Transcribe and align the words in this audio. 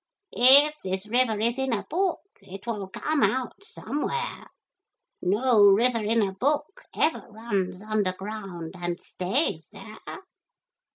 If 0.31 0.73
this 0.83 1.07
river 1.09 1.39
is 1.39 1.59
in 1.59 1.71
a 1.73 1.83
book 1.87 2.21
it 2.41 2.65
will 2.65 2.87
come 2.87 3.21
out 3.21 3.63
somewhere. 3.63 4.47
No 5.21 5.61
river 5.69 6.03
in 6.03 6.23
a 6.27 6.31
book 6.33 6.85
ever 6.95 7.27
runs 7.29 7.83
underground 7.83 8.71
and 8.75 8.99
stays 8.99 9.69
there.' 9.71 9.99